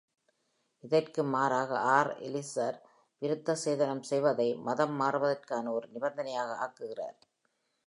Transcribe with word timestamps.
இதற்கு 0.83 1.23
மாறாக 1.23 1.71
R. 2.03 2.07
Eliezer, 2.27 2.73
விருத்தசேதனம் 3.21 4.01
செய்வதை 4.01 4.47
மதம் 4.67 4.95
மாறுவதற்கான 5.01 5.71
ஒரு 5.71 5.87
நிபந்தனையாக 5.89 6.57
ஆக்குகிறார். 6.67 7.17